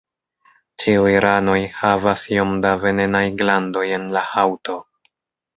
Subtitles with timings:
[0.83, 4.81] Ĉiuj ranoj havas iom da venenaj glandoj en la haŭto.